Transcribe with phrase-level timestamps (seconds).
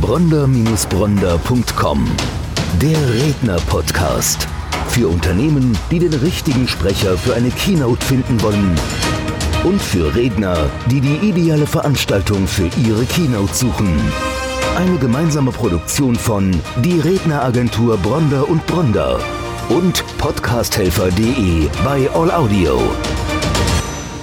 [0.00, 2.06] Bronder-Bronder.com.
[2.80, 4.46] Der Redner-Podcast.
[4.88, 8.74] Für Unternehmen, die den richtigen Sprecher für eine Keynote finden wollen.
[9.64, 13.88] Und für Redner, die die ideale Veranstaltung für ihre Keynote suchen.
[14.76, 16.50] Eine gemeinsame Produktion von
[16.84, 19.18] Die Redneragentur Bronder und Bronder
[19.70, 22.78] und podcasthelfer.de bei All Audio.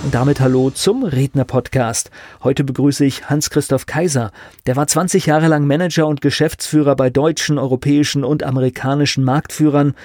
[0.04, 2.12] Und damit hallo zum Redner-Podcast.
[2.44, 4.32] Heute begrüße ich Hans-Christoph Kaiser.
[4.66, 9.96] Der war 20 Jahre lang Manager und Geschäftsführer bei deutschen, europäischen und amerikanischen Marktführern.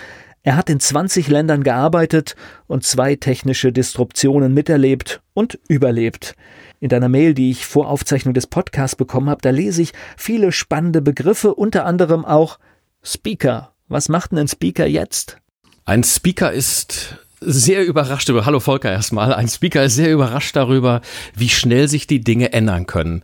[0.44, 2.36] Er hat in 20 Ländern gearbeitet
[2.68, 6.36] und zwei technische Disruptionen miterlebt und überlebt.
[6.78, 10.52] In deiner Mail, die ich vor Aufzeichnung des Podcasts bekommen habe, da lese ich viele
[10.52, 12.60] spannende Begriffe, unter anderem auch
[13.02, 13.72] Speaker.
[13.88, 15.38] Was macht denn ein Speaker jetzt?
[15.84, 21.00] Ein Speaker ist sehr überrascht über, hallo Volker erstmal, ein Speaker ist sehr überrascht darüber,
[21.34, 23.22] wie schnell sich die Dinge ändern können.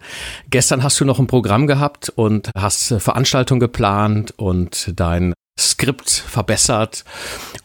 [0.51, 7.05] Gestern hast du noch ein Programm gehabt und hast Veranstaltungen geplant und dein Skript verbessert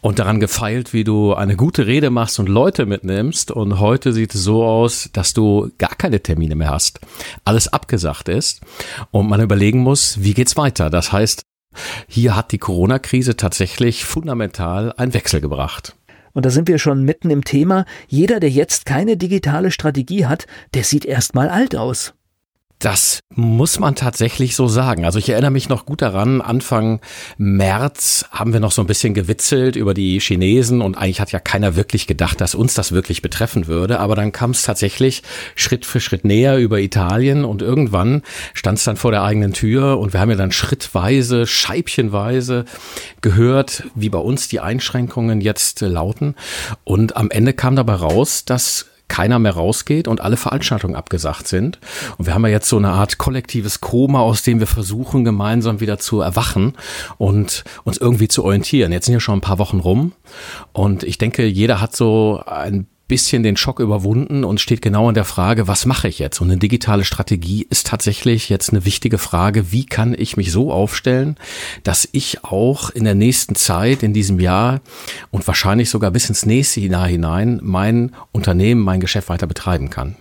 [0.00, 3.50] und daran gefeilt, wie du eine gute Rede machst und Leute mitnimmst.
[3.50, 7.00] Und heute sieht es so aus, dass du gar keine Termine mehr hast.
[7.44, 8.60] Alles abgesagt ist
[9.10, 10.88] und man überlegen muss, wie geht's weiter?
[10.88, 11.42] Das heißt,
[12.06, 15.94] hier hat die Corona-Krise tatsächlich fundamental einen Wechsel gebracht.
[16.32, 17.84] Und da sind wir schon mitten im Thema.
[18.08, 22.14] Jeder, der jetzt keine digitale Strategie hat, der sieht erstmal alt aus.
[22.80, 25.04] Das muss man tatsächlich so sagen.
[25.04, 27.00] Also ich erinnere mich noch gut daran, Anfang
[27.36, 31.40] März haben wir noch so ein bisschen gewitzelt über die Chinesen und eigentlich hat ja
[31.40, 34.00] keiner wirklich gedacht, dass uns das wirklich betreffen würde.
[34.00, 35.22] Aber dann kam es tatsächlich
[35.56, 38.22] Schritt für Schritt näher über Italien und irgendwann
[38.54, 42.64] stand es dann vor der eigenen Tür und wir haben ja dann schrittweise, scheibchenweise
[43.20, 46.34] gehört, wie bei uns die Einschränkungen jetzt lauten.
[46.84, 51.78] Und am Ende kam dabei raus, dass keiner mehr rausgeht und alle Veranstaltungen abgesagt sind.
[52.16, 55.80] Und wir haben ja jetzt so eine Art kollektives Koma, aus dem wir versuchen, gemeinsam
[55.80, 56.74] wieder zu erwachen
[57.18, 58.92] und uns irgendwie zu orientieren.
[58.92, 60.12] Jetzt sind ja schon ein paar Wochen rum
[60.72, 65.14] und ich denke, jeder hat so ein bisschen den Schock überwunden und steht genau in
[65.14, 66.40] der Frage, was mache ich jetzt?
[66.40, 70.72] Und eine digitale Strategie ist tatsächlich jetzt eine wichtige Frage, wie kann ich mich so
[70.72, 71.36] aufstellen,
[71.82, 74.80] dass ich auch in der nächsten Zeit, in diesem Jahr
[75.32, 80.14] und wahrscheinlich sogar bis ins nächste Jahr hinein mein Unternehmen, mein Geschäft weiter betreiben kann.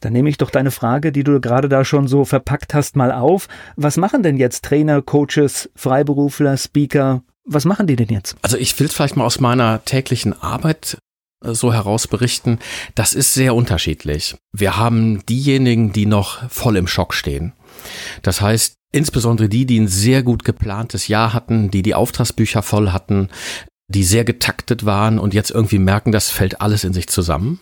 [0.00, 3.12] Dann nehme ich doch deine Frage, die du gerade da schon so verpackt hast, mal
[3.12, 3.46] auf.
[3.76, 7.22] Was machen denn jetzt Trainer, Coaches, Freiberufler, Speaker?
[7.44, 8.36] Was machen die denn jetzt?
[8.42, 10.98] Also ich will es vielleicht mal aus meiner täglichen Arbeit
[11.42, 12.58] so herausberichten,
[12.94, 14.36] das ist sehr unterschiedlich.
[14.52, 17.52] Wir haben diejenigen, die noch voll im Schock stehen.
[18.22, 22.90] Das heißt, insbesondere die, die ein sehr gut geplantes Jahr hatten, die die Auftragsbücher voll
[22.90, 23.28] hatten,
[23.88, 27.60] die sehr getaktet waren und jetzt irgendwie merken, das fällt alles in sich zusammen.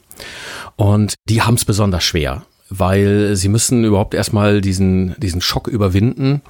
[0.77, 6.41] Und die haben es besonders schwer weil sie müssen überhaupt erstmal diesen, diesen Schock überwinden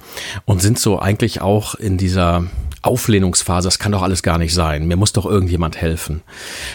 [0.45, 2.45] und sind so eigentlich auch in dieser
[2.85, 6.21] Auflehnungsphase, das kann doch alles gar nicht sein, mir muss doch irgendjemand helfen.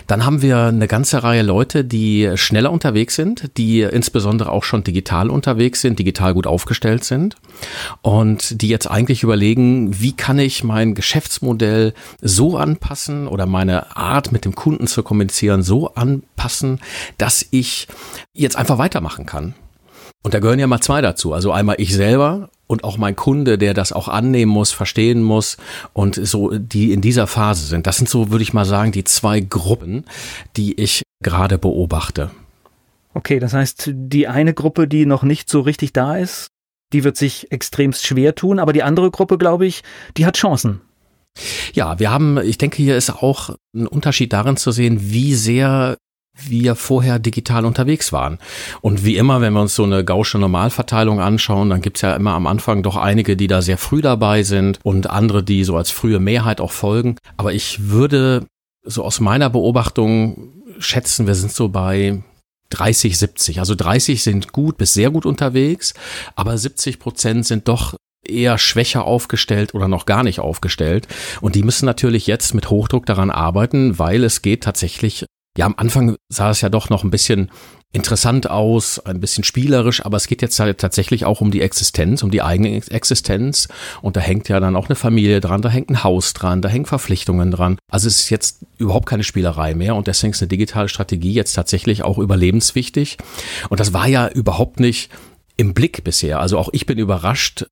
[0.06, 4.84] Dann haben wir eine ganze Reihe Leute, die schneller unterwegs sind, die insbesondere auch schon
[4.84, 7.36] digital unterwegs sind, digital gut aufgestellt sind
[8.02, 14.32] und die jetzt eigentlich überlegen, wie kann ich mein Geschäftsmodell so anpassen oder meine Art
[14.32, 16.80] mit dem Kunden zu kommunizieren so anpassen,
[17.18, 17.88] dass ich
[18.32, 19.54] jetzt einfach weitermachen kann.
[20.22, 21.32] Und da gehören ja mal zwei dazu.
[21.32, 25.56] Also einmal ich selber und auch mein Kunde, der das auch annehmen muss, verstehen muss
[25.92, 27.88] und so, die in dieser Phase sind.
[27.88, 30.04] Das sind so, würde ich mal sagen, die zwei Gruppen,
[30.56, 32.30] die ich gerade beobachte.
[33.12, 36.46] Okay, das heißt, die eine Gruppe, die noch nicht so richtig da ist,
[36.92, 39.82] die wird sich extremst schwer tun, aber die andere Gruppe, glaube ich,
[40.16, 40.80] die hat Chancen.
[41.72, 45.96] Ja, wir haben, ich denke, hier ist auch ein Unterschied darin zu sehen, wie sehr
[46.46, 48.38] wir vorher digital unterwegs waren.
[48.80, 52.32] Und wie immer, wenn wir uns so eine gausche Normalverteilung anschauen, dann gibt's ja immer
[52.32, 55.90] am Anfang doch einige, die da sehr früh dabei sind und andere, die so als
[55.90, 57.16] frühe Mehrheit auch folgen.
[57.36, 58.46] Aber ich würde
[58.84, 62.22] so aus meiner Beobachtung schätzen, wir sind so bei
[62.70, 63.58] 30, 70.
[63.58, 65.94] Also 30 sind gut bis sehr gut unterwegs,
[66.36, 67.94] aber 70 Prozent sind doch
[68.26, 71.08] eher schwächer aufgestellt oder noch gar nicht aufgestellt.
[71.40, 75.26] Und die müssen natürlich jetzt mit Hochdruck daran arbeiten, weil es geht tatsächlich
[75.56, 77.50] ja, am Anfang sah es ja doch noch ein bisschen
[77.92, 82.22] interessant aus, ein bisschen spielerisch, aber es geht jetzt halt tatsächlich auch um die Existenz,
[82.22, 83.66] um die eigene Existenz.
[84.00, 86.68] Und da hängt ja dann auch eine Familie dran, da hängt ein Haus dran, da
[86.68, 87.78] hängen Verpflichtungen dran.
[87.90, 91.54] Also es ist jetzt überhaupt keine Spielerei mehr und deswegen ist eine digitale Strategie jetzt
[91.54, 93.18] tatsächlich auch überlebenswichtig.
[93.70, 95.10] Und das war ja überhaupt nicht
[95.56, 96.38] im Blick bisher.
[96.38, 97.66] Also auch ich bin überrascht,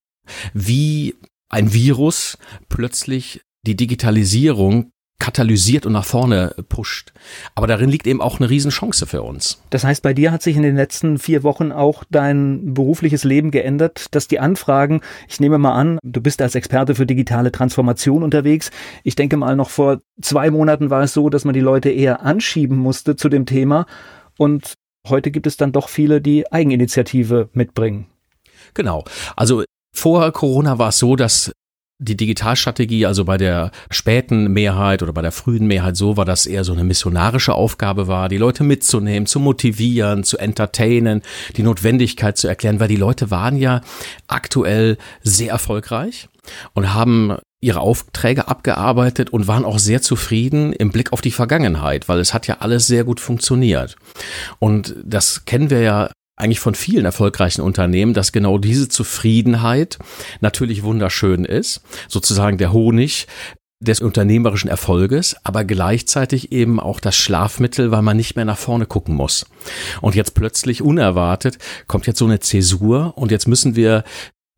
[0.52, 1.14] wie
[1.48, 2.38] ein Virus
[2.68, 7.12] plötzlich die Digitalisierung katalysiert und nach vorne pusht.
[7.54, 9.60] Aber darin liegt eben auch eine Riesenchance für uns.
[9.70, 13.50] Das heißt, bei dir hat sich in den letzten vier Wochen auch dein berufliches Leben
[13.50, 18.22] geändert, dass die Anfragen, ich nehme mal an, du bist als Experte für digitale Transformation
[18.22, 18.70] unterwegs.
[19.02, 22.22] Ich denke mal, noch vor zwei Monaten war es so, dass man die Leute eher
[22.22, 23.86] anschieben musste zu dem Thema.
[24.38, 24.74] Und
[25.08, 28.06] heute gibt es dann doch viele, die Eigeninitiative mitbringen.
[28.74, 29.04] Genau.
[29.36, 29.64] Also
[29.94, 31.52] vor Corona war es so, dass
[32.00, 36.46] die Digitalstrategie, also bei der späten Mehrheit oder bei der frühen Mehrheit so war, dass
[36.46, 41.22] eher so eine missionarische Aufgabe war, die Leute mitzunehmen, zu motivieren, zu entertainen,
[41.56, 43.80] die Notwendigkeit zu erklären, weil die Leute waren ja
[44.28, 46.28] aktuell sehr erfolgreich
[46.72, 52.08] und haben ihre Aufträge abgearbeitet und waren auch sehr zufrieden im Blick auf die Vergangenheit,
[52.08, 53.96] weil es hat ja alles sehr gut funktioniert.
[54.60, 59.98] Und das kennen wir ja eigentlich von vielen erfolgreichen Unternehmen, dass genau diese Zufriedenheit
[60.40, 63.26] natürlich wunderschön ist, sozusagen der Honig
[63.80, 68.86] des unternehmerischen Erfolges, aber gleichzeitig eben auch das Schlafmittel, weil man nicht mehr nach vorne
[68.86, 69.46] gucken muss.
[70.00, 74.02] Und jetzt plötzlich unerwartet kommt jetzt so eine Zäsur und jetzt müssen wir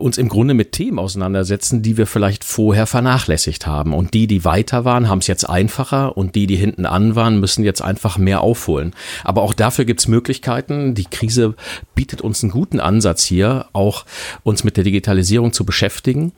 [0.00, 3.92] uns im Grunde mit Themen auseinandersetzen, die wir vielleicht vorher vernachlässigt haben.
[3.92, 7.38] Und die, die weiter waren, haben es jetzt einfacher und die, die hinten an waren,
[7.40, 8.94] müssen jetzt einfach mehr aufholen.
[9.24, 10.94] Aber auch dafür gibt es Möglichkeiten.
[10.94, 11.54] Die Krise
[11.94, 14.04] bietet uns einen guten Ansatz hier, auch
[14.42, 16.32] uns mit der Digitalisierung zu beschäftigen.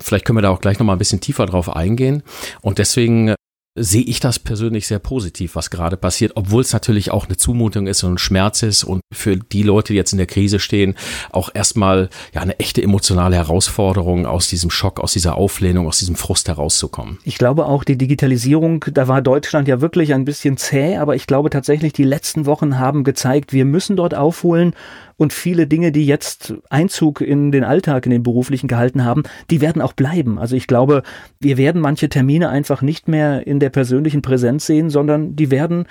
[0.00, 2.22] Vielleicht können wir da auch gleich nochmal ein bisschen tiefer drauf eingehen.
[2.60, 3.34] Und deswegen
[3.82, 7.86] sehe ich das persönlich sehr positiv, was gerade passiert, obwohl es natürlich auch eine Zumutung
[7.86, 10.94] ist und ein Schmerz ist und für die Leute, die jetzt in der Krise stehen,
[11.30, 16.16] auch erstmal ja eine echte emotionale Herausforderung aus diesem Schock, aus dieser Auflehnung, aus diesem
[16.16, 17.18] Frust herauszukommen.
[17.24, 21.26] Ich glaube auch die Digitalisierung, da war Deutschland ja wirklich ein bisschen zäh, aber ich
[21.26, 24.74] glaube tatsächlich, die letzten Wochen haben gezeigt, wir müssen dort aufholen
[25.18, 29.60] und viele Dinge, die jetzt Einzug in den Alltag, in den beruflichen gehalten haben, die
[29.60, 30.38] werden auch bleiben.
[30.38, 31.02] Also ich glaube,
[31.40, 35.84] wir werden manche Termine einfach nicht mehr in der persönlichen Präsenz sehen, sondern die werden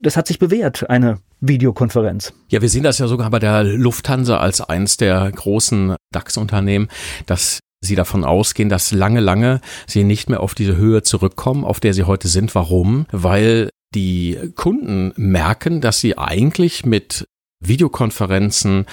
[0.00, 2.32] das hat sich bewährt, eine Videokonferenz.
[2.50, 6.86] Ja, wir sehen das ja sogar bei der Lufthansa als eins der großen DAX-Unternehmen,
[7.26, 11.80] dass Sie davon ausgehen, dass lange, lange Sie nicht mehr auf diese Höhe zurückkommen, auf
[11.80, 12.54] der Sie heute sind.
[12.54, 13.06] Warum?
[13.10, 17.26] Weil die Kunden merken, dass sie eigentlich mit
[17.60, 18.86] Videokonferenzen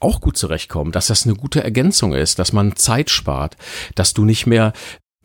[0.00, 3.56] auch gut zurechtkommen, dass das eine gute Ergänzung ist, dass man Zeit spart,
[3.94, 4.72] dass du nicht mehr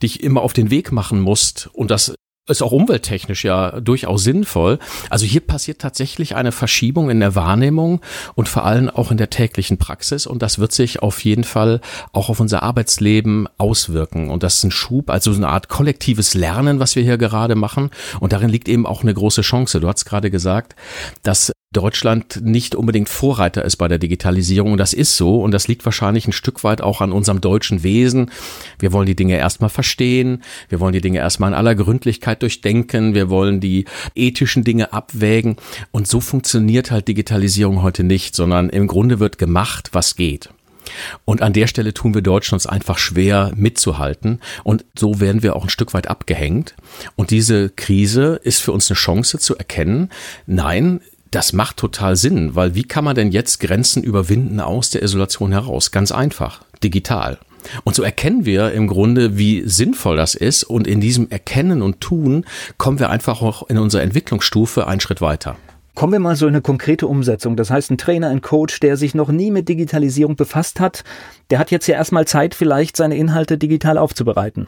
[0.01, 2.15] dich immer auf den Weg machen musst und das
[2.47, 4.79] ist auch umwelttechnisch ja durchaus sinnvoll.
[5.11, 8.01] Also hier passiert tatsächlich eine Verschiebung in der Wahrnehmung
[8.33, 11.81] und vor allem auch in der täglichen Praxis und das wird sich auf jeden Fall
[12.13, 16.79] auch auf unser Arbeitsleben auswirken und das ist ein Schub, also eine Art kollektives Lernen,
[16.79, 19.79] was wir hier gerade machen und darin liegt eben auch eine große Chance.
[19.79, 20.75] Du hast gerade gesagt,
[21.21, 24.73] dass Deutschland nicht unbedingt Vorreiter ist bei der Digitalisierung.
[24.73, 25.41] Und das ist so.
[25.41, 28.29] Und das liegt wahrscheinlich ein Stück weit auch an unserem deutschen Wesen.
[28.77, 30.43] Wir wollen die Dinge erstmal verstehen.
[30.67, 33.15] Wir wollen die Dinge erstmal in aller Gründlichkeit durchdenken.
[33.15, 33.85] Wir wollen die
[34.15, 35.55] ethischen Dinge abwägen.
[35.91, 40.49] Und so funktioniert halt Digitalisierung heute nicht, sondern im Grunde wird gemacht, was geht.
[41.25, 44.41] Und an der Stelle tun wir Deutschen uns einfach schwer mitzuhalten.
[44.63, 46.75] Und so werden wir auch ein Stück weit abgehängt.
[47.15, 50.09] Und diese Krise ist für uns eine Chance zu erkennen,
[50.45, 50.99] nein,
[51.31, 55.53] das macht total Sinn, weil wie kann man denn jetzt Grenzen überwinden aus der Isolation
[55.53, 55.91] heraus?
[55.91, 57.39] Ganz einfach, digital.
[57.83, 60.63] Und so erkennen wir im Grunde, wie sinnvoll das ist.
[60.63, 62.45] Und in diesem Erkennen und Tun
[62.77, 65.57] kommen wir einfach auch in unserer Entwicklungsstufe einen Schritt weiter.
[65.93, 67.55] Kommen wir mal so in eine konkrete Umsetzung.
[67.55, 71.03] Das heißt, ein Trainer, ein Coach, der sich noch nie mit Digitalisierung befasst hat,
[71.49, 74.67] der hat jetzt ja erstmal Zeit, vielleicht seine Inhalte digital aufzubereiten.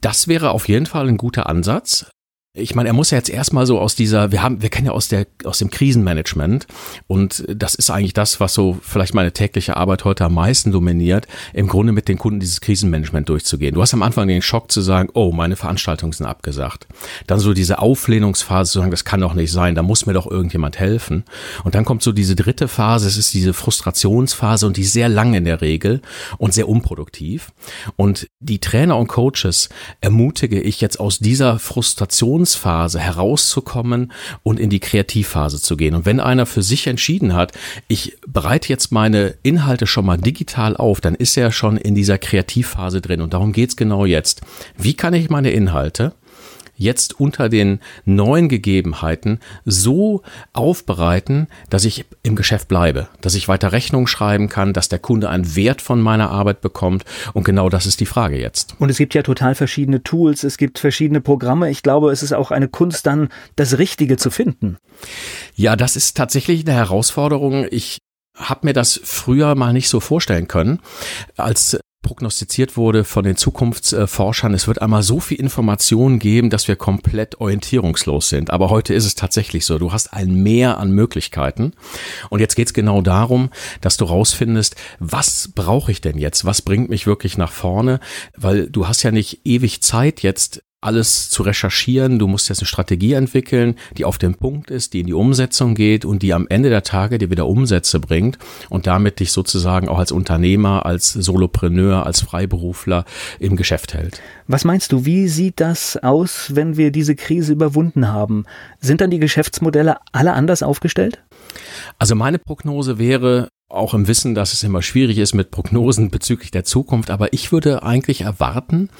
[0.00, 2.06] Das wäre auf jeden Fall ein guter Ansatz
[2.52, 4.92] ich meine, er muss ja jetzt erstmal so aus dieser, wir haben, wir kennen ja
[4.92, 6.66] aus der, aus dem Krisenmanagement
[7.06, 11.28] und das ist eigentlich das, was so vielleicht meine tägliche Arbeit heute am meisten dominiert,
[11.52, 13.74] im Grunde mit den Kunden dieses Krisenmanagement durchzugehen.
[13.74, 16.88] Du hast am Anfang den Schock zu sagen, oh, meine Veranstaltungen sind abgesagt.
[17.28, 20.28] Dann so diese Auflehnungsphase zu sagen, das kann doch nicht sein, da muss mir doch
[20.28, 21.22] irgendjemand helfen.
[21.62, 25.08] Und dann kommt so diese dritte Phase, es ist diese Frustrationsphase und die ist sehr
[25.08, 26.02] lang in der Regel
[26.38, 27.52] und sehr unproduktiv.
[27.94, 29.68] Und die Trainer und Coaches
[30.00, 35.94] ermutige ich jetzt aus dieser Frustration Produktionsphase herauszukommen und in die Kreativphase zu gehen.
[35.94, 37.52] Und wenn einer für sich entschieden hat,
[37.88, 42.18] ich bereite jetzt meine Inhalte schon mal digital auf, dann ist er schon in dieser
[42.18, 43.20] Kreativphase drin.
[43.20, 44.42] Und darum geht's genau jetzt.
[44.78, 46.14] Wie kann ich meine Inhalte
[46.80, 50.22] jetzt unter den neuen Gegebenheiten so
[50.54, 55.28] aufbereiten, dass ich im Geschäft bleibe, dass ich weiter Rechnung schreiben kann, dass der Kunde
[55.28, 57.04] einen Wert von meiner Arbeit bekommt.
[57.34, 58.74] Und genau das ist die Frage jetzt.
[58.78, 61.70] Und es gibt ja total verschiedene Tools, es gibt verschiedene Programme.
[61.70, 64.78] Ich glaube, es ist auch eine Kunst dann, das Richtige zu finden.
[65.54, 67.66] Ja, das ist tatsächlich eine Herausforderung.
[67.70, 67.98] Ich
[68.34, 70.80] habe mir das früher mal nicht so vorstellen können.
[71.36, 76.76] Als prognostiziert wurde von den Zukunftsforschern, es wird einmal so viel Informationen geben, dass wir
[76.76, 78.50] komplett orientierungslos sind.
[78.50, 79.78] Aber heute ist es tatsächlich so.
[79.78, 81.72] Du hast ein Mehr an Möglichkeiten.
[82.30, 86.44] Und jetzt geht es genau darum, dass du rausfindest, was brauche ich denn jetzt?
[86.44, 88.00] Was bringt mich wirklich nach vorne?
[88.36, 92.18] Weil du hast ja nicht ewig Zeit jetzt alles zu recherchieren.
[92.18, 95.74] Du musst jetzt eine Strategie entwickeln, die auf den Punkt ist, die in die Umsetzung
[95.74, 99.88] geht und die am Ende der Tage dir wieder Umsätze bringt und damit dich sozusagen
[99.88, 103.04] auch als Unternehmer, als Solopreneur, als Freiberufler
[103.38, 104.22] im Geschäft hält.
[104.46, 108.44] Was meinst du, wie sieht das aus, wenn wir diese Krise überwunden haben?
[108.80, 111.22] Sind dann die Geschäftsmodelle alle anders aufgestellt?
[111.98, 116.50] Also meine Prognose wäre, auch im Wissen, dass es immer schwierig ist mit Prognosen bezüglich
[116.50, 117.10] der Zukunft.
[117.10, 118.90] Aber ich würde eigentlich erwarten,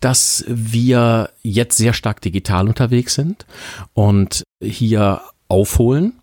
[0.00, 3.46] dass wir jetzt sehr stark digital unterwegs sind
[3.94, 6.14] und hier aufholen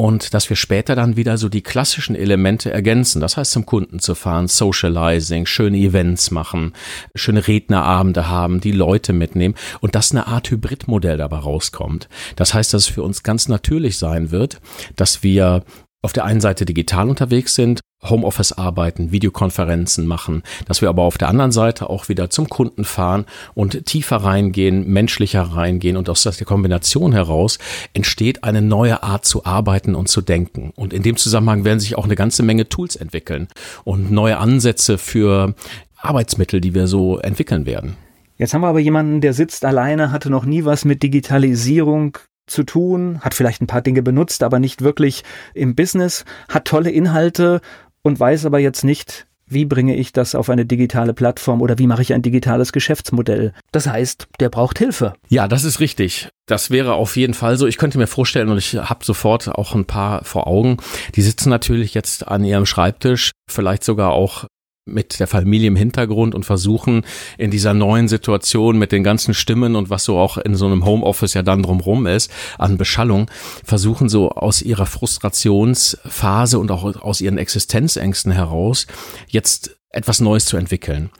[0.00, 3.20] und dass wir später dann wieder so die klassischen Elemente ergänzen.
[3.20, 6.72] Das heißt, zum Kunden zu fahren, Socializing, schöne Events machen,
[7.14, 12.08] schöne Rednerabende haben, die Leute mitnehmen und dass eine Art Hybridmodell dabei rauskommt.
[12.36, 14.62] Das heißt, dass es für uns ganz natürlich sein wird,
[14.96, 15.64] dass wir
[16.02, 21.18] auf der einen Seite digital unterwegs sind, Homeoffice arbeiten, Videokonferenzen machen, dass wir aber auf
[21.18, 26.22] der anderen Seite auch wieder zum Kunden fahren und tiefer reingehen, menschlicher reingehen und aus
[26.22, 27.58] der Kombination heraus
[27.92, 30.72] entsteht eine neue Art zu arbeiten und zu denken.
[30.76, 33.48] Und in dem Zusammenhang werden sich auch eine ganze Menge Tools entwickeln
[33.84, 35.54] und neue Ansätze für
[35.96, 37.96] Arbeitsmittel, die wir so entwickeln werden.
[38.38, 42.16] Jetzt haben wir aber jemanden, der sitzt alleine, hatte noch nie was mit Digitalisierung
[42.50, 46.90] zu tun, hat vielleicht ein paar Dinge benutzt, aber nicht wirklich im Business, hat tolle
[46.90, 47.60] Inhalte
[48.02, 51.88] und weiß aber jetzt nicht, wie bringe ich das auf eine digitale Plattform oder wie
[51.88, 53.52] mache ich ein digitales Geschäftsmodell?
[53.72, 55.14] Das heißt, der braucht Hilfe.
[55.28, 56.28] Ja, das ist richtig.
[56.46, 57.66] Das wäre auf jeden Fall so.
[57.66, 60.76] Ich könnte mir vorstellen, und ich habe sofort auch ein paar vor Augen,
[61.16, 64.46] die sitzen natürlich jetzt an ihrem Schreibtisch, vielleicht sogar auch
[64.90, 67.02] mit der Familie im Hintergrund und versuchen
[67.38, 70.84] in dieser neuen Situation mit den ganzen Stimmen und was so auch in so einem
[70.84, 73.30] Homeoffice ja dann drumrum ist an Beschallung,
[73.64, 78.86] versuchen so aus ihrer Frustrationsphase und auch aus ihren Existenzängsten heraus
[79.28, 81.10] jetzt etwas Neues zu entwickeln.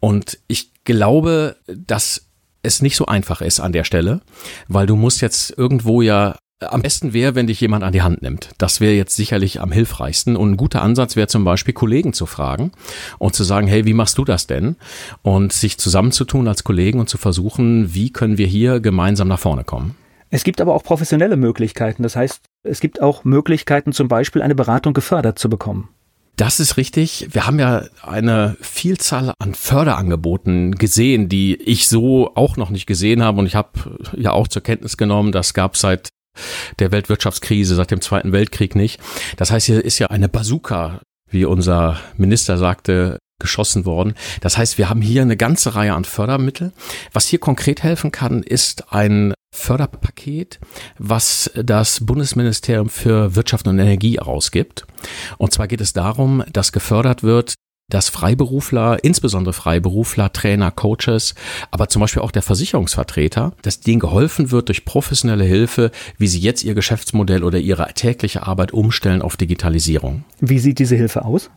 [0.00, 2.26] Und ich glaube, dass
[2.62, 4.20] es nicht so einfach ist an der Stelle,
[4.66, 8.22] weil du musst jetzt irgendwo ja am besten wäre, wenn dich jemand an die Hand
[8.22, 8.50] nimmt.
[8.58, 10.36] Das wäre jetzt sicherlich am hilfreichsten.
[10.36, 12.72] Und ein guter Ansatz wäre zum Beispiel, Kollegen zu fragen
[13.18, 14.76] und zu sagen, hey, wie machst du das denn?
[15.22, 19.64] Und sich zusammenzutun als Kollegen und zu versuchen, wie können wir hier gemeinsam nach vorne
[19.64, 19.94] kommen.
[20.30, 22.02] Es gibt aber auch professionelle Möglichkeiten.
[22.02, 25.88] Das heißt, es gibt auch Möglichkeiten, zum Beispiel eine Beratung gefördert zu bekommen.
[26.36, 27.28] Das ist richtig.
[27.32, 33.24] Wir haben ja eine Vielzahl an Förderangeboten gesehen, die ich so auch noch nicht gesehen
[33.24, 33.40] habe.
[33.40, 33.70] Und ich habe
[34.16, 36.10] ja auch zur Kenntnis genommen, das gab seit
[36.78, 39.00] der Weltwirtschaftskrise seit dem Zweiten Weltkrieg nicht.
[39.36, 44.14] Das heißt, hier ist ja eine Bazooka, wie unser Minister sagte, geschossen worden.
[44.40, 46.72] Das heißt, wir haben hier eine ganze Reihe an Fördermittel.
[47.12, 50.58] Was hier konkret helfen kann, ist ein Förderpaket,
[50.98, 54.86] was das Bundesministerium für Wirtschaft und Energie herausgibt.
[55.38, 57.54] Und zwar geht es darum, dass gefördert wird,
[57.88, 61.34] dass Freiberufler, insbesondere Freiberufler, Trainer, Coaches,
[61.70, 66.40] aber zum Beispiel auch der Versicherungsvertreter, dass denen geholfen wird durch professionelle Hilfe, wie sie
[66.40, 70.24] jetzt ihr Geschäftsmodell oder ihre tägliche Arbeit umstellen auf Digitalisierung.
[70.40, 71.50] Wie sieht diese Hilfe aus?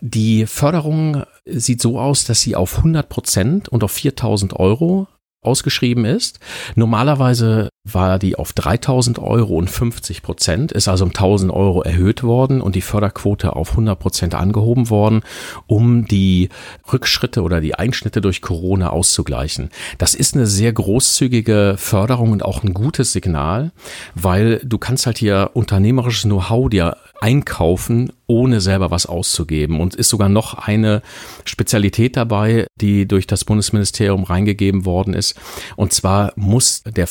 [0.00, 5.06] Die Förderung sieht so aus, dass sie auf 100 Prozent und auf 4000 Euro
[5.42, 6.38] ausgeschrieben ist.
[6.74, 12.22] Normalerweise war die auf 3000 Euro und 50 Prozent, ist also um 1000 Euro erhöht
[12.22, 15.22] worden und die Förderquote auf 100 Prozent angehoben worden,
[15.66, 16.48] um die
[16.92, 19.70] Rückschritte oder die Einschnitte durch Corona auszugleichen.
[19.98, 23.72] Das ist eine sehr großzügige Förderung und auch ein gutes Signal,
[24.14, 29.80] weil du kannst halt hier unternehmerisches Know-how dir einkaufen, ohne selber was auszugeben.
[29.80, 31.02] Und ist sogar noch eine
[31.44, 35.38] Spezialität dabei, die durch das Bundesministerium reingegeben worden ist.
[35.76, 37.06] Und zwar muss der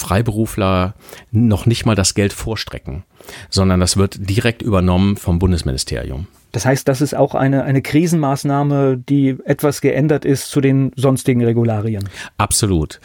[0.62, 0.94] Freiberufler
[1.32, 3.04] noch nicht mal das Geld vorstrecken,
[3.50, 6.28] sondern das wird direkt übernommen vom Bundesministerium.
[6.52, 11.44] Das heißt, das ist auch eine, eine Krisenmaßnahme, die etwas geändert ist zu den sonstigen
[11.44, 12.10] Regularien.
[12.38, 13.00] Absolut.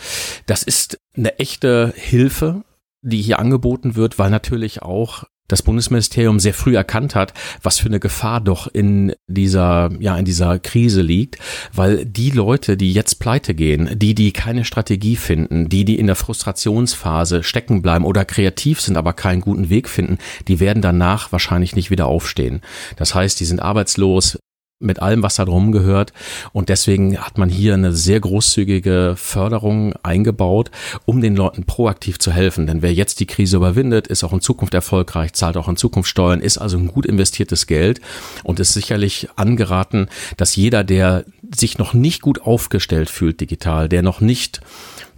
[0.47, 2.63] Das ist eine echte Hilfe,
[3.03, 7.87] die hier angeboten wird, weil natürlich auch das Bundesministerium sehr früh erkannt hat, was für
[7.87, 11.39] eine Gefahr doch in dieser, ja, in dieser Krise liegt,
[11.73, 16.07] weil die Leute, die jetzt pleite gehen, die, die keine Strategie finden, die, die in
[16.07, 21.33] der Frustrationsphase stecken bleiben oder kreativ sind, aber keinen guten Weg finden, die werden danach
[21.33, 22.61] wahrscheinlich nicht wieder aufstehen.
[22.97, 24.39] Das heißt, die sind arbeitslos,
[24.79, 26.13] mit allem, was da drum gehört.
[26.53, 30.71] Und deswegen hat man hier eine sehr großzügige Förderung eingebaut,
[31.07, 32.67] um den Leuten proaktiv zu helfen.
[32.67, 36.11] Denn wer jetzt die Krise überwindet, ist auch in Zukunft erfolgreich, zahlt auch in Zukunft
[36.11, 38.01] Steuern, ist also ein gut investiertes Geld
[38.45, 44.03] und ist sicherlich angeraten, dass jeder, der sich noch nicht gut aufgestellt fühlt digital, der
[44.03, 44.61] noch nicht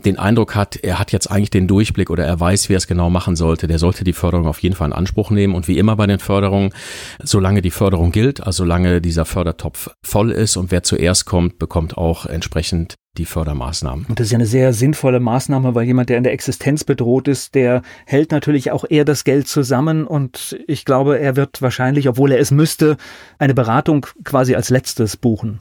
[0.04, 2.86] den Eindruck hat, er hat jetzt eigentlich den Durchblick oder er weiß, wie er es
[2.86, 5.54] genau machen sollte, der sollte die Förderung auf jeden Fall in Anspruch nehmen.
[5.54, 6.70] Und wie immer bei den Förderungen,
[7.22, 11.96] solange die Förderung gilt, also solange dieser Fördertopf voll ist und wer zuerst kommt, bekommt
[11.96, 14.06] auch entsprechend die Fördermaßnahmen.
[14.08, 17.28] Und das ist ja eine sehr sinnvolle Maßnahme, weil jemand, der in der Existenz bedroht
[17.28, 22.08] ist, der hält natürlich auch eher das Geld zusammen und ich glaube, er wird wahrscheinlich,
[22.08, 22.96] obwohl er es müsste,
[23.38, 25.60] eine Beratung quasi als letztes buchen.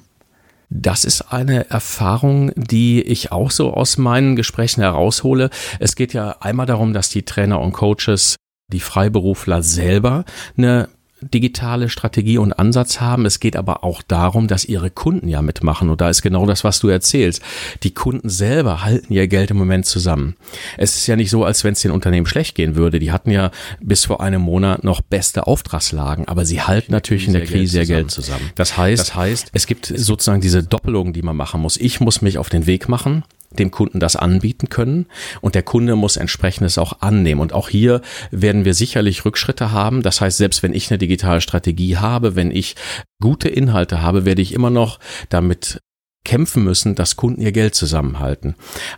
[0.69, 5.49] Das ist eine Erfahrung, die ich auch so aus meinen Gesprächen heraushole.
[5.79, 8.35] Es geht ja einmal darum, dass die Trainer und Coaches
[8.71, 10.25] die Freiberufler selber
[10.57, 10.89] eine
[11.21, 13.25] digitale Strategie und Ansatz haben.
[13.25, 15.89] Es geht aber auch darum, dass ihre Kunden ja mitmachen.
[15.89, 17.41] Und da ist genau das, was du erzählst.
[17.83, 20.35] Die Kunden selber halten ihr Geld im Moment zusammen.
[20.77, 22.99] Es ist ja nicht so, als wenn es den Unternehmen schlecht gehen würde.
[22.99, 27.33] Die hatten ja bis vor einem Monat noch beste Auftragslagen, aber sie halten natürlich in
[27.33, 28.51] der Krise ihr Geld zusammen.
[28.55, 31.77] Das heißt, das heißt, es gibt sozusagen diese Doppelung, die man machen muss.
[31.77, 33.23] Ich muss mich auf den Weg machen
[33.59, 35.07] dem Kunden das anbieten können
[35.41, 37.41] und der Kunde muss entsprechendes auch annehmen.
[37.41, 40.01] Und auch hier werden wir sicherlich Rückschritte haben.
[40.01, 42.75] Das heißt, selbst wenn ich eine digitale Strategie habe, wenn ich
[43.21, 44.99] gute Inhalte habe, werde ich immer noch
[45.29, 45.81] damit
[46.27, 48.55] kämpfen müssen, dass Kunden ihr Geld zusammenhalten.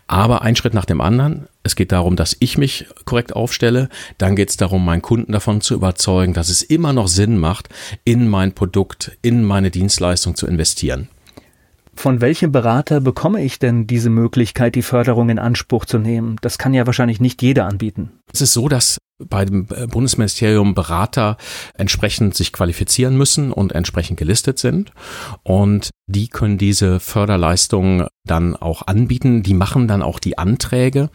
[0.07, 1.47] Aber ein Schritt nach dem anderen.
[1.61, 3.89] Es geht darum, dass ich mich korrekt aufstelle.
[4.17, 7.69] Dann geht es darum, meinen Kunden davon zu überzeugen, dass es immer noch Sinn macht,
[8.03, 11.07] in mein Produkt, in meine Dienstleistung zu investieren.
[11.99, 16.37] Von welchem Berater bekomme ich denn diese Möglichkeit, die Förderung in Anspruch zu nehmen?
[16.39, 18.21] Das kann ja wahrscheinlich nicht jeder anbieten.
[18.31, 21.35] Es ist so, dass bei dem Bundesministerium Berater
[21.73, 24.93] entsprechend sich qualifizieren müssen und entsprechend gelistet sind.
[25.43, 29.43] Und die können diese Förderleistungen dann auch anbieten.
[29.43, 31.09] Die machen dann auch die Anträge.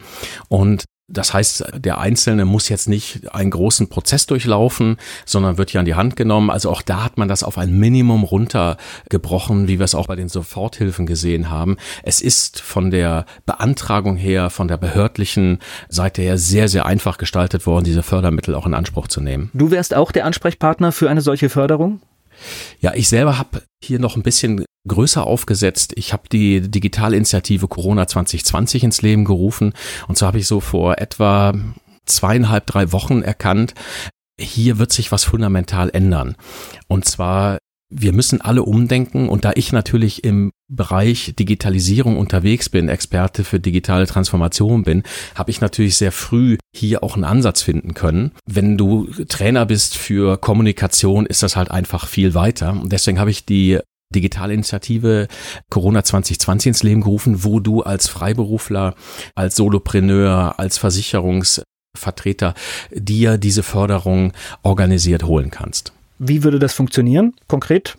[0.49, 5.79] Und das heißt, der Einzelne muss jetzt nicht einen großen Prozess durchlaufen, sondern wird hier
[5.79, 6.49] an die Hand genommen.
[6.49, 10.15] Also auch da hat man das auf ein Minimum runtergebrochen, wie wir es auch bei
[10.15, 11.77] den Soforthilfen gesehen haben.
[12.01, 15.59] Es ist von der Beantragung her, von der behördlichen
[15.89, 19.51] Seite her sehr, sehr einfach gestaltet worden, diese Fördermittel auch in Anspruch zu nehmen.
[19.53, 22.01] Du wärst auch der Ansprechpartner für eine solche Förderung?
[22.81, 25.93] Ja, ich selber habe hier noch ein bisschen größer aufgesetzt.
[25.95, 29.73] Ich habe die Digitalinitiative Corona 2020 ins Leben gerufen.
[30.07, 31.53] Und so habe ich so vor etwa
[32.05, 33.73] zweieinhalb, drei Wochen erkannt,
[34.39, 36.35] hier wird sich was fundamental ändern.
[36.87, 37.57] Und zwar
[37.89, 43.59] wir müssen alle umdenken und da ich natürlich im Bereich Digitalisierung unterwegs bin, Experte für
[43.59, 45.03] digitale Transformation bin,
[45.35, 48.31] habe ich natürlich sehr früh hier auch einen Ansatz finden können.
[48.45, 53.31] Wenn du Trainer bist für Kommunikation, ist das halt einfach viel weiter und deswegen habe
[53.31, 53.79] ich die
[54.15, 55.27] Digitalinitiative
[55.69, 58.95] Corona 2020 ins Leben gerufen, wo du als Freiberufler,
[59.35, 62.53] als Solopreneur, als Versicherungsvertreter
[62.91, 65.93] dir diese Förderung organisiert holen kannst.
[66.17, 67.97] Wie würde das funktionieren, konkret?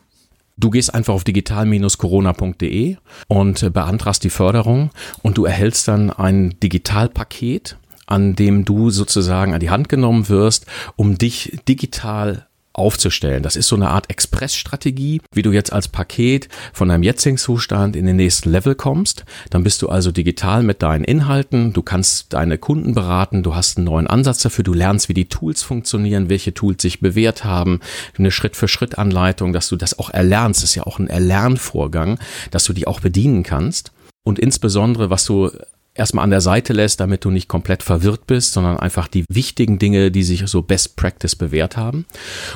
[0.58, 2.96] Du gehst einfach auf digital-corona.de
[3.28, 4.90] und beantragst die Förderung
[5.22, 7.76] und du erhältst dann ein Digitalpaket,
[8.06, 10.64] an dem du sozusagen an die Hand genommen wirst,
[10.96, 13.42] um dich digital aufzustellen.
[13.42, 17.96] Das ist so eine Art Expressstrategie, wie du jetzt als Paket von deinem jetzigen Zustand
[17.96, 19.24] in den nächsten Level kommst.
[19.50, 23.78] Dann bist du also digital mit deinen Inhalten, du kannst deine Kunden beraten, du hast
[23.78, 27.80] einen neuen Ansatz dafür, du lernst, wie die Tools funktionieren, welche Tools sich bewährt haben,
[28.18, 30.62] eine Schritt-für-Schritt-Anleitung, dass du das auch erlernst.
[30.62, 32.18] Das ist ja auch ein Erlernvorgang,
[32.50, 33.92] dass du die auch bedienen kannst.
[34.24, 35.50] Und insbesondere, was du
[35.96, 39.78] erstmal an der Seite lässt, damit du nicht komplett verwirrt bist, sondern einfach die wichtigen
[39.78, 42.06] Dinge, die sich so Best Practice bewährt haben.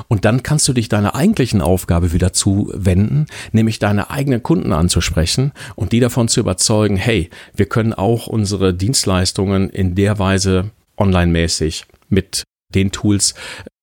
[0.08, 5.52] Und dann kannst du dich deiner eigentlichen Aufgabe wieder zuwenden, nämlich deine eigenen Kunden anzusprechen
[5.74, 11.86] und die davon zu überzeugen, hey, wir können auch unsere Dienstleistungen in der Weise online-mäßig
[12.08, 13.34] mit den Tools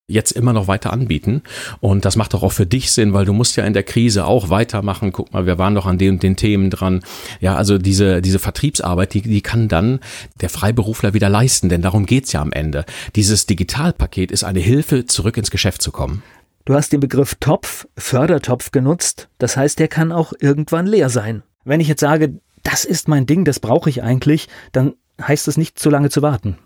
[0.07, 1.43] jetzt immer noch weiter anbieten.
[1.81, 4.25] Und das macht doch auch für dich Sinn, weil du musst ja in der Krise
[4.25, 5.11] auch weitermachen.
[5.11, 7.01] Guck mal, wir waren doch an den und den Themen dran.
[7.41, 9.99] Ja, also diese, diese Vertriebsarbeit, die, die kann dann
[10.39, 12.85] der Freiberufler wieder leisten, denn darum geht's ja am Ende.
[13.15, 16.23] Dieses Digitalpaket ist eine Hilfe, zurück ins Geschäft zu kommen.
[16.63, 19.27] Du hast den Begriff Topf, Fördertopf genutzt.
[19.37, 21.43] Das heißt, der kann auch irgendwann leer sein.
[21.65, 25.57] Wenn ich jetzt sage, das ist mein Ding, das brauche ich eigentlich, dann heißt es
[25.57, 26.57] nicht zu lange zu warten.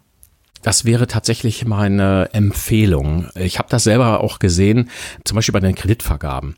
[0.62, 3.30] Das wäre tatsächlich meine Empfehlung.
[3.36, 4.90] Ich habe das selber auch gesehen,
[5.26, 6.56] zum Beispiel bei den Kreditvergaben.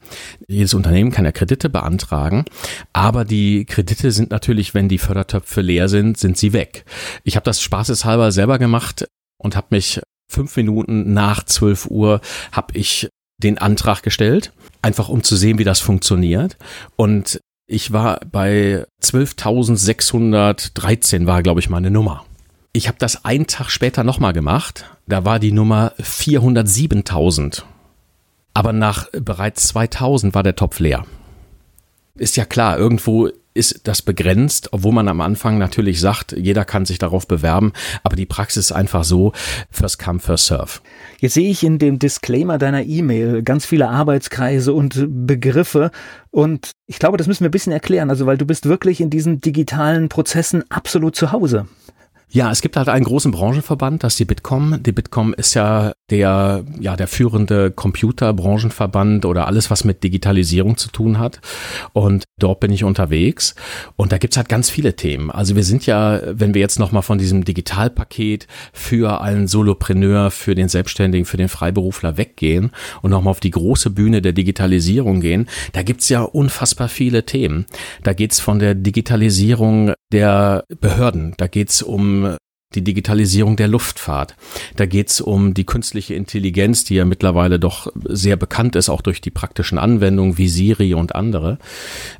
[0.47, 2.45] Jedes Unternehmen kann ja Kredite beantragen,
[2.91, 6.85] aber die Kredite sind natürlich, wenn die Fördertöpfe leer sind, sind sie weg.
[7.23, 9.05] Ich habe das spaßeshalber selber gemacht
[9.37, 13.09] und habe mich fünf Minuten nach 12 Uhr habe ich
[13.41, 16.57] den Antrag gestellt einfach um zu sehen, wie das funktioniert.
[16.95, 22.23] Und ich war bei 12.613 war, glaube ich, meine Nummer.
[22.75, 24.85] Ich habe das einen Tag später nochmal gemacht.
[25.05, 27.61] Da war die Nummer 407.000.
[28.55, 31.05] Aber nach bereits 2000 war der Topf leer.
[32.15, 36.85] Ist ja klar, irgendwo ist das begrenzt, obwohl man am Anfang natürlich sagt, jeder kann
[36.85, 39.33] sich darauf bewerben, aber die Praxis ist einfach so,
[39.69, 40.79] first come, first serve.
[41.19, 45.91] Jetzt sehe ich in dem Disclaimer deiner E-Mail ganz viele Arbeitskreise und Begriffe
[46.31, 49.11] und ich glaube, das müssen wir ein bisschen erklären, also weil du bist wirklich in
[49.11, 51.67] diesen digitalen Prozessen absolut zu Hause.
[52.33, 54.81] Ja, es gibt halt einen großen Branchenverband, das ist die Bitkom.
[54.81, 60.89] Die Bitkom ist ja der, ja, der führende Computerbranchenverband oder alles, was mit Digitalisierung zu
[60.89, 61.41] tun hat.
[61.93, 63.53] Und dort bin ich unterwegs.
[63.97, 65.29] Und da gibt's halt ganz viele Themen.
[65.29, 70.55] Also wir sind ja, wenn wir jetzt nochmal von diesem Digitalpaket für einen Solopreneur, für
[70.55, 72.71] den Selbstständigen, für den Freiberufler weggehen
[73.03, 77.67] und nochmal auf die große Bühne der Digitalisierung gehen, da gibt's ja unfassbar viele Themen.
[78.01, 82.22] Da geht's von der Digitalisierung der Behörden, da geht's um
[82.75, 84.35] die Digitalisierung der Luftfahrt.
[84.75, 89.01] Da geht es um die künstliche Intelligenz, die ja mittlerweile doch sehr bekannt ist, auch
[89.01, 91.57] durch die praktischen Anwendungen wie Siri und andere.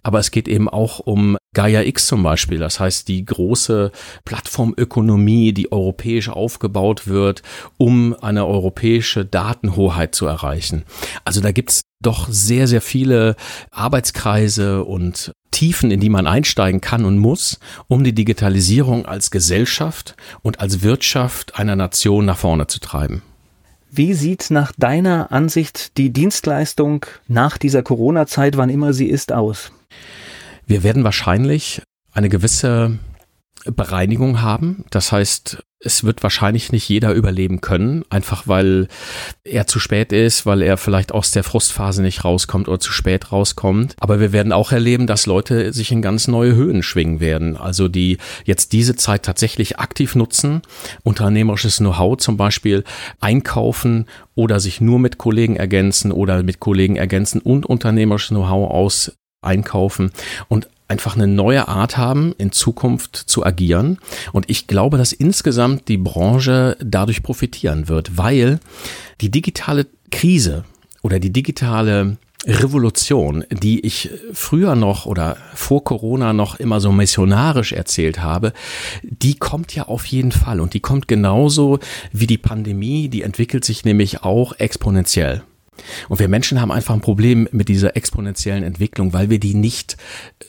[0.02, 3.92] Aber es geht eben auch um Gaia X zum Beispiel, das heißt die große
[4.26, 7.44] Plattformökonomie, die europäisch aufgebaut wird,
[7.78, 10.84] um eine europäische Datenhoheit zu erreichen.
[11.24, 13.36] Also da gibt's doch sehr, sehr viele
[13.72, 20.18] Arbeitskreise und Tiefen, in die man einsteigen kann und muss, um die Digitalisierung als Gesellschaft
[20.42, 23.22] und als Wirtschaft einer Nation nach vorne zu treiben.
[23.90, 29.72] Wie sieht nach deiner Ansicht die Dienstleistung nach dieser Corona-Zeit, wann immer sie ist, aus?
[30.66, 32.98] Wir werden wahrscheinlich eine gewisse
[33.66, 34.86] Bereinigung haben.
[34.90, 38.88] Das heißt, es wird wahrscheinlich nicht jeder überleben können, einfach weil
[39.44, 43.32] er zu spät ist, weil er vielleicht aus der Frustphase nicht rauskommt oder zu spät
[43.32, 43.96] rauskommt.
[44.00, 47.58] Aber wir werden auch erleben, dass Leute sich in ganz neue Höhen schwingen werden.
[47.58, 50.62] Also die jetzt diese Zeit tatsächlich aktiv nutzen,
[51.04, 52.84] unternehmerisches Know-how zum Beispiel
[53.20, 59.12] einkaufen oder sich nur mit Kollegen ergänzen oder mit Kollegen ergänzen und unternehmerisches Know-how aus
[59.44, 60.12] einkaufen
[60.48, 63.98] und einfach eine neue Art haben, in Zukunft zu agieren.
[64.32, 68.60] Und ich glaube, dass insgesamt die Branche dadurch profitieren wird, weil
[69.22, 70.66] die digitale Krise
[71.02, 77.72] oder die digitale Revolution, die ich früher noch oder vor Corona noch immer so missionarisch
[77.72, 78.52] erzählt habe,
[79.02, 81.80] die kommt ja auf jeden Fall und die kommt genauso
[82.12, 85.42] wie die Pandemie, die entwickelt sich nämlich auch exponentiell.
[86.10, 89.98] Und wir Menschen haben einfach ein Problem mit dieser exponentiellen Entwicklung, weil wir die nicht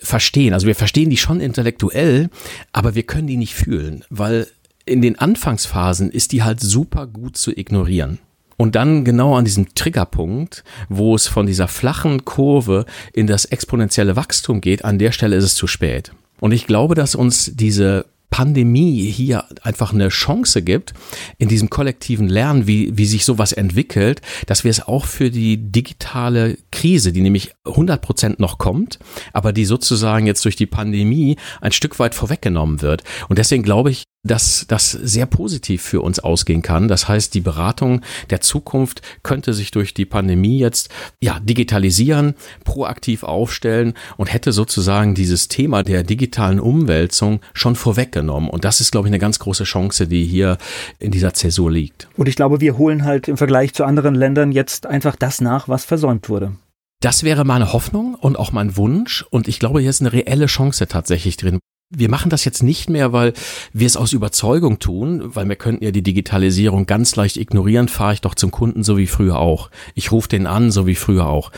[0.02, 0.54] verstehen.
[0.54, 2.30] Also wir verstehen die schon intellektuell,
[2.72, 4.46] aber wir können die nicht fühlen, weil
[4.87, 8.18] in den Anfangsphasen ist die halt super gut zu ignorieren.
[8.56, 14.14] Und dann genau an diesem Triggerpunkt, wo es von dieser flachen Kurve in das exponentielle
[14.14, 16.12] Wachstum geht, an der Stelle ist es zu spät.
[16.40, 20.92] Und ich glaube, dass uns diese Pandemie hier einfach eine Chance gibt,
[21.38, 25.57] in diesem kollektiven Lernen, wie, wie sich sowas entwickelt, dass wir es auch für die
[25.57, 28.99] digitale Krise, die nämlich 100 Prozent noch kommt,
[29.33, 33.05] aber die sozusagen jetzt durch die Pandemie ein Stück weit vorweggenommen wird.
[33.29, 36.88] Und deswegen glaube ich, dass das sehr positiv für uns ausgehen kann.
[36.88, 40.88] Das heißt, die Beratung der Zukunft könnte sich durch die Pandemie jetzt
[41.20, 42.34] ja digitalisieren,
[42.64, 48.48] proaktiv aufstellen und hätte sozusagen dieses Thema der digitalen Umwälzung schon vorweggenommen.
[48.48, 50.56] Und das ist, glaube ich, eine ganz große Chance, die hier
[50.98, 52.08] in dieser Zäsur liegt.
[52.16, 55.68] Und ich glaube, wir holen halt im Vergleich zu anderen Ländern jetzt einfach das nach,
[55.68, 56.52] was versäumt wurde.
[57.00, 59.26] Das wäre meine Hoffnung und auch mein Wunsch.
[59.28, 61.58] Und ich glaube, hier ist eine reelle Chance tatsächlich drin
[61.96, 63.33] wir machen das jetzt nicht mehr, weil
[63.72, 68.14] wir es aus Überzeugung tun, weil wir könnten ja die Digitalisierung ganz leicht ignorieren, fahre
[68.14, 69.70] ich doch zum Kunden so wie früher auch.
[69.94, 71.52] Ich rufe den an, so wie früher auch.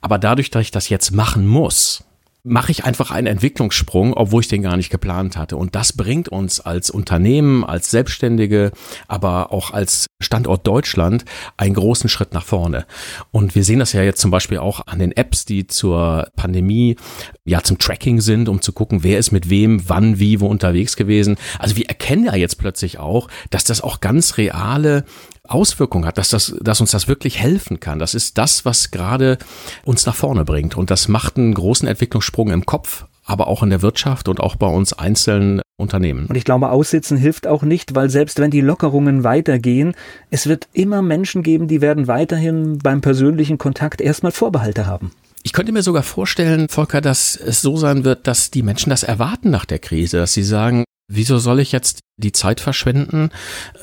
[0.00, 2.05] Aber dadurch, dass ich das jetzt machen muss,
[2.46, 5.56] mache ich einfach einen Entwicklungssprung, obwohl ich den gar nicht geplant hatte.
[5.56, 8.70] Und das bringt uns als Unternehmen, als Selbstständige,
[9.08, 11.24] aber auch als Standort Deutschland
[11.56, 12.86] einen großen Schritt nach vorne.
[13.32, 16.96] Und wir sehen das ja jetzt zum Beispiel auch an den Apps, die zur Pandemie
[17.44, 20.96] ja zum Tracking sind, um zu gucken, wer ist mit wem, wann, wie, wo unterwegs
[20.96, 21.36] gewesen.
[21.58, 25.04] Also wir erkennen ja jetzt plötzlich auch, dass das auch ganz reale
[25.48, 27.98] Auswirkungen hat, dass, das, dass uns das wirklich helfen kann.
[27.98, 29.38] Das ist das, was gerade
[29.84, 30.76] uns nach vorne bringt.
[30.76, 34.56] Und das macht einen großen Entwicklungssprung im Kopf, aber auch in der Wirtschaft und auch
[34.56, 36.26] bei uns einzelnen Unternehmen.
[36.26, 39.94] Und ich glaube, Aussitzen hilft auch nicht, weil selbst wenn die Lockerungen weitergehen,
[40.30, 45.10] es wird immer Menschen geben, die werden weiterhin beim persönlichen Kontakt erstmal Vorbehalte haben.
[45.42, 49.04] Ich könnte mir sogar vorstellen, Volker, dass es so sein wird, dass die Menschen das
[49.04, 53.30] erwarten nach der Krise, dass sie sagen, Wieso soll ich jetzt die Zeit verschwenden,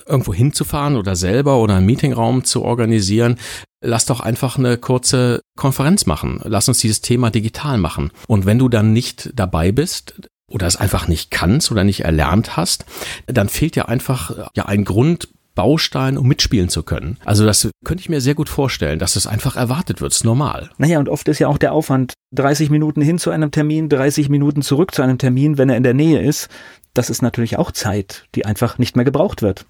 [0.05, 3.37] irgendwo hinzufahren oder selber oder einen Meetingraum zu organisieren?
[3.81, 6.41] Lass doch einfach eine kurze Konferenz machen.
[6.43, 8.11] Lass uns dieses Thema digital machen.
[8.27, 10.15] Und wenn du dann nicht dabei bist,
[10.53, 12.85] oder es einfach nicht kannst oder nicht erlernt hast,
[13.25, 17.17] dann fehlt dir einfach ja ein Grund, Baustein, um mitspielen zu können.
[17.25, 20.69] Also das könnte ich mir sehr gut vorstellen, dass es einfach erwartet wird, ist normal.
[20.77, 24.29] Naja, und oft ist ja auch der Aufwand, 30 Minuten hin zu einem Termin, 30
[24.29, 26.49] Minuten zurück zu einem Termin, wenn er in der Nähe ist.
[26.93, 29.65] Das ist natürlich auch Zeit, die einfach nicht mehr gebraucht wird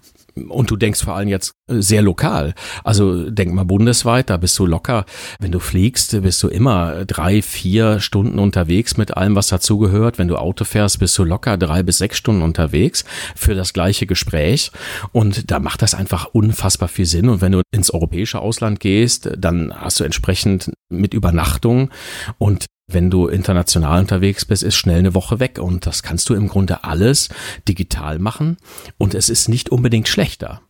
[0.48, 2.54] und du denkst vor allem jetzt äh, sehr lokal.
[2.82, 5.04] Also denk mal bundesweit, da bist du locker.
[5.38, 10.18] Wenn du fliegst, bist du immer drei, vier Stunden unterwegs mit allem, was dazugehört.
[10.18, 14.06] Wenn du Auto fährst, bist du locker drei bis sechs Stunden unterwegs für das gleiche
[14.06, 14.72] Gespräch.
[15.12, 17.28] Und da macht das einfach unfassbar viel Sinn.
[17.28, 21.90] Und wenn du ins europäische Ausland gehst, dann hast du entsprechend mit Übernachtung
[22.38, 26.34] und wenn du international unterwegs bist, ist schnell eine Woche weg und das kannst du
[26.34, 27.28] im Grunde alles
[27.68, 28.56] digital machen
[28.98, 30.60] und es ist nicht unbedingt schlechter.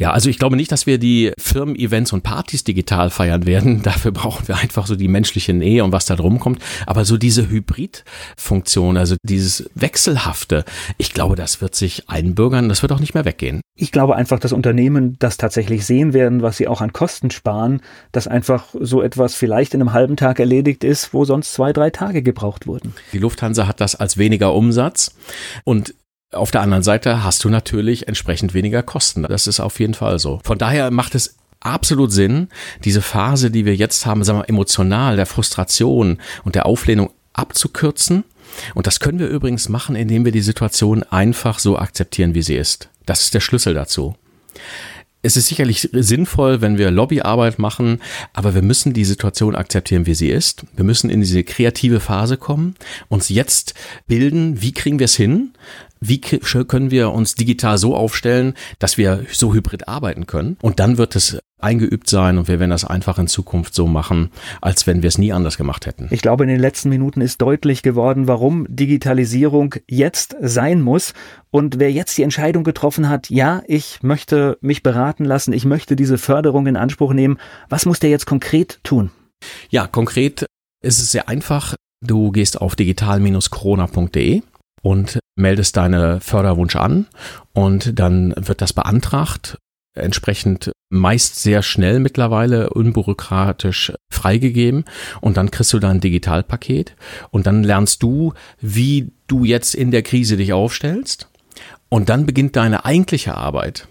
[0.00, 3.82] Ja, also ich glaube nicht, dass wir die Firmen-Events und Partys digital feiern werden.
[3.82, 6.62] Dafür brauchen wir einfach so die menschliche Nähe und was da drum kommt.
[6.86, 10.64] Aber so diese Hybrid-Funktion, also dieses Wechselhafte,
[10.98, 13.60] ich glaube, das wird sich einbürgern, das wird auch nicht mehr weggehen.
[13.74, 17.80] Ich glaube einfach, dass Unternehmen das tatsächlich sehen werden, was sie auch an Kosten sparen,
[18.12, 21.90] dass einfach so etwas vielleicht in einem halben Tag erledigt ist, wo sonst zwei, drei
[21.90, 22.94] Tage gebraucht wurden.
[23.12, 25.14] Die Lufthansa hat das als weniger Umsatz
[25.64, 25.94] und
[26.32, 29.22] auf der anderen Seite hast du natürlich entsprechend weniger Kosten.
[29.22, 30.40] Das ist auf jeden Fall so.
[30.44, 32.48] Von daher macht es absolut Sinn,
[32.84, 38.24] diese Phase, die wir jetzt haben, sagen wir emotional, der Frustration und der Auflehnung abzukürzen.
[38.74, 42.56] Und das können wir übrigens machen, indem wir die Situation einfach so akzeptieren, wie sie
[42.56, 42.88] ist.
[43.06, 44.16] Das ist der Schlüssel dazu.
[45.20, 48.00] Es ist sicherlich sinnvoll, wenn wir Lobbyarbeit machen,
[48.32, 50.64] aber wir müssen die Situation akzeptieren, wie sie ist.
[50.76, 52.76] Wir müssen in diese kreative Phase kommen,
[53.08, 53.74] uns jetzt
[54.06, 55.54] bilden, wie kriegen wir es hin,
[56.00, 60.56] wie können wir uns digital so aufstellen, dass wir so hybrid arbeiten können.
[60.62, 64.30] Und dann wird es eingeübt sein und wir werden das einfach in Zukunft so machen,
[64.60, 66.08] als wenn wir es nie anders gemacht hätten.
[66.10, 71.14] Ich glaube, in den letzten Minuten ist deutlich geworden, warum Digitalisierung jetzt sein muss.
[71.50, 75.96] Und wer jetzt die Entscheidung getroffen hat, ja, ich möchte mich beraten lassen, ich möchte
[75.96, 79.10] diese Förderung in Anspruch nehmen, was muss der jetzt konkret tun?
[79.70, 80.46] Ja, konkret
[80.82, 81.74] ist es sehr einfach.
[82.00, 84.42] Du gehst auf digital-corona.de
[84.82, 87.06] und meldest deine Förderwunsch an
[87.52, 89.56] und dann wird das beantragt,
[89.94, 94.84] entsprechend meist sehr schnell mittlerweile unbürokratisch freigegeben
[95.20, 96.94] und dann kriegst du dein Digitalpaket
[97.30, 101.28] und dann lernst du, wie du jetzt in der Krise dich aufstellst
[101.88, 103.86] und dann beginnt deine eigentliche Arbeit.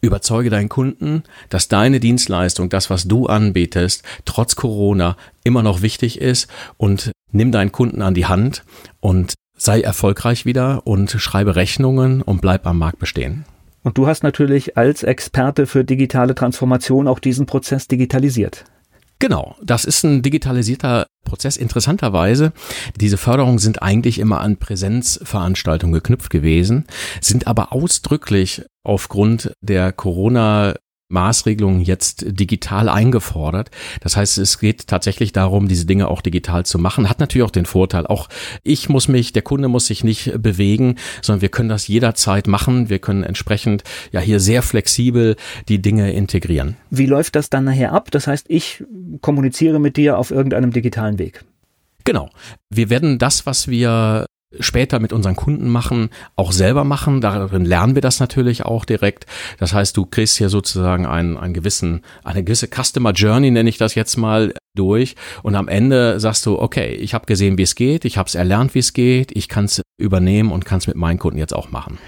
[0.00, 6.20] Überzeuge deinen Kunden, dass deine Dienstleistung, das, was du anbietest, trotz Corona immer noch wichtig
[6.20, 8.62] ist und nimm deinen Kunden an die Hand
[9.00, 13.44] und sei erfolgreich wieder und schreibe Rechnungen und bleib am Markt bestehen.
[13.82, 18.64] Und du hast natürlich als Experte für digitale Transformation auch diesen Prozess digitalisiert.
[19.18, 21.56] Genau, das ist ein digitalisierter Prozess.
[21.56, 22.52] Interessanterweise,
[23.00, 26.84] diese Förderungen sind eigentlich immer an Präsenzveranstaltungen geknüpft gewesen,
[27.20, 30.74] sind aber ausdrücklich aufgrund der Corona
[31.08, 33.70] Maßregelungen jetzt digital eingefordert.
[34.00, 37.08] Das heißt, es geht tatsächlich darum, diese Dinge auch digital zu machen.
[37.08, 38.28] Hat natürlich auch den Vorteil, auch
[38.62, 42.88] ich muss mich, der Kunde muss sich nicht bewegen, sondern wir können das jederzeit machen.
[42.88, 45.36] Wir können entsprechend ja hier sehr flexibel
[45.68, 46.76] die Dinge integrieren.
[46.90, 48.10] Wie läuft das dann nachher ab?
[48.10, 48.84] Das heißt, ich
[49.20, 51.44] kommuniziere mit dir auf irgendeinem digitalen Weg.
[52.04, 52.30] Genau.
[52.70, 54.26] Wir werden das, was wir
[54.60, 57.20] später mit unseren Kunden machen, auch selber machen.
[57.20, 59.26] Darin lernen wir das natürlich auch direkt.
[59.58, 63.78] Das heißt, du kriegst hier sozusagen einen, einen gewissen, eine gewisse Customer Journey, nenne ich
[63.78, 65.16] das jetzt mal, durch.
[65.42, 68.34] Und am Ende sagst du, okay, ich habe gesehen, wie es geht, ich habe es
[68.34, 71.54] erlernt, wie es geht, ich kann es übernehmen und kann es mit meinen Kunden jetzt
[71.54, 71.98] auch machen.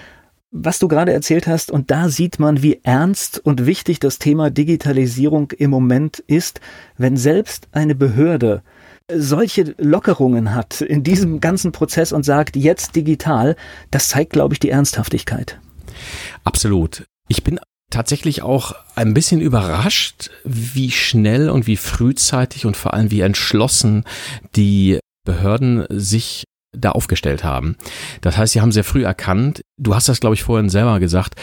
[0.51, 4.51] Was du gerade erzählt hast, und da sieht man, wie ernst und wichtig das Thema
[4.51, 6.61] Digitalisierung im Moment ist,
[6.96, 8.62] wenn selbst eine Behörde
[9.12, 13.57] solche Lockerungen hat in diesem ganzen Prozess und sagt, jetzt digital,
[13.90, 15.61] das zeigt, glaube ich, die Ernsthaftigkeit.
[16.44, 17.05] Absolut.
[17.29, 17.59] Ich bin
[17.90, 24.05] tatsächlich auch ein bisschen überrascht, wie schnell und wie frühzeitig und vor allem wie entschlossen
[24.57, 27.77] die Behörden sich da aufgestellt haben.
[28.21, 31.35] Das heißt, sie haben sehr früh erkannt, du hast das, glaube ich, vorhin selber gesagt,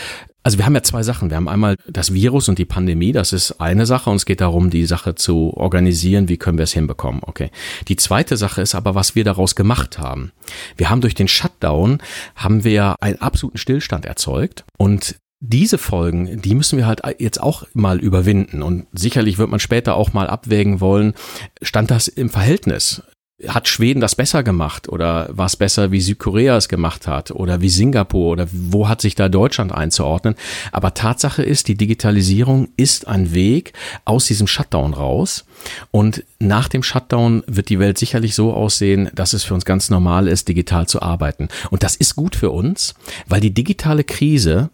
[0.45, 1.31] also wir haben ja zwei Sachen.
[1.31, 4.41] Wir haben einmal das Virus und die Pandemie, das ist eine Sache und es geht
[4.41, 7.21] darum, die Sache zu organisieren, wie können wir es hinbekommen.
[7.25, 7.49] Okay.
[7.87, 10.31] Die zweite Sache ist aber, was wir daraus gemacht haben.
[10.77, 11.97] Wir haben durch den Shutdown,
[12.35, 17.63] haben wir einen absoluten Stillstand erzeugt und diese Folgen, die müssen wir halt jetzt auch
[17.73, 18.61] mal überwinden.
[18.61, 21.15] Und sicherlich wird man später auch mal abwägen wollen,
[21.63, 23.01] stand das im Verhältnis
[23.47, 27.59] hat Schweden das besser gemacht oder war es besser, wie Südkorea es gemacht hat oder
[27.59, 30.35] wie Singapur oder wo hat sich da Deutschland einzuordnen?
[30.71, 33.73] Aber Tatsache ist, die Digitalisierung ist ein Weg
[34.05, 35.45] aus diesem Shutdown raus
[35.91, 39.89] und nach dem Shutdown wird die Welt sicherlich so aussehen, dass es für uns ganz
[39.89, 41.49] normal ist, digital zu arbeiten.
[41.71, 42.93] Und das ist gut für uns,
[43.27, 44.69] weil die digitale Krise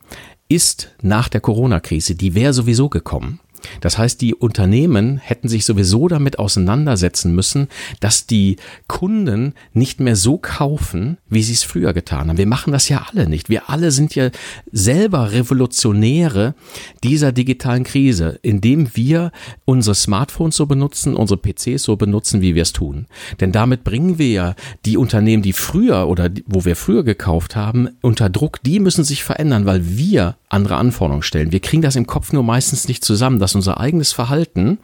[0.50, 3.40] ist nach der Corona-Krise, die wäre sowieso gekommen.
[3.82, 7.68] Das heißt, die Unternehmen hätten sich sowieso damit auseinandersetzen müssen,
[8.00, 12.38] dass die Kunden nicht mehr so kaufen, wie sie es früher getan haben.
[12.38, 13.50] Wir machen das ja alle nicht.
[13.50, 14.30] Wir alle sind ja
[14.72, 16.56] selber Revolutionäre
[17.04, 19.32] dieser digitalen Krise, indem wir
[19.66, 23.08] unsere Smartphones so benutzen, unsere PCs so benutzen, wie wir es tun.
[23.40, 27.90] Denn damit bringen wir ja die Unternehmen, die früher oder wo wir früher gekauft haben,
[28.02, 28.62] unter Druck.
[28.64, 31.52] Die müssen sich verändern, weil wir andere Anforderungen stellen.
[31.52, 34.80] Wir kriegen das im Kopf nur meistens nicht zusammen, dass unser eigenes Verhalten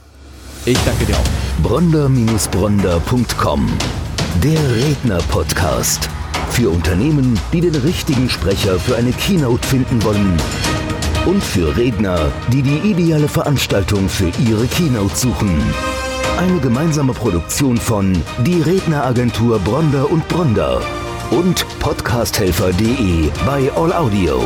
[0.66, 1.62] Ich danke dir auch.
[1.62, 3.70] Bronder-Bronder.com
[4.44, 6.10] Der Redner-Podcast.
[6.50, 10.36] Für Unternehmen, die den richtigen Sprecher für eine Keynote finden wollen.
[11.26, 15.62] Und für Redner, die die ideale Veranstaltung für ihre Keynote suchen.
[16.40, 18.14] Eine gemeinsame Produktion von
[18.46, 20.82] Die Redneragentur Bronder und Bronder
[21.32, 24.42] und podcasthelfer.de bei All Audio.